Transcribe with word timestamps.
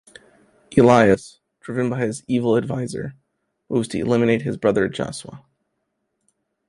Elias, 0.75 1.41
driven 1.59 1.87
by 1.91 1.99
his 2.03 2.23
evil 2.25 2.55
advisor, 2.55 3.13
moves 3.69 3.87
to 3.89 3.99
eliminate 3.99 4.41
his 4.41 4.57
brother 4.57 4.89
Josua. 4.89 5.43